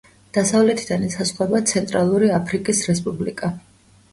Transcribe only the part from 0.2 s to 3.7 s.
დასავლეთიდან ესაზღვრება ცენტრალური აფრიკის რესპუბლიკა.